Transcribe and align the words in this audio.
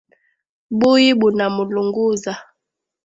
Buyi 0.79 1.09
buna 1.19 1.45
mulunguza 1.55 2.33